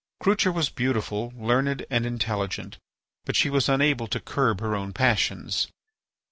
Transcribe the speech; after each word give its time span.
Crucha 0.19 0.51
was 0.51 0.71
beautiful, 0.71 1.31
learned, 1.37 1.85
and 1.91 2.07
intelligent; 2.07 2.79
but 3.23 3.35
she 3.35 3.51
was 3.51 3.69
unable 3.69 4.07
to 4.07 4.19
curb 4.19 4.59
her 4.59 4.75
own 4.75 4.93
passions. 4.93 5.67